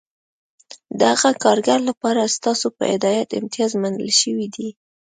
[0.97, 4.69] د هغه کارګر لپاره ستاسو په هدایت امتیاز منل شوی دی